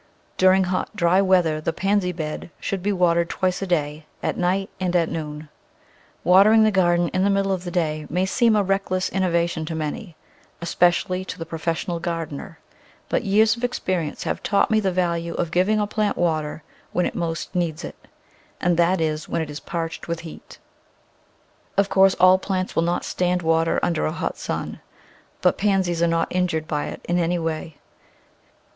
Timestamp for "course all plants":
21.89-22.75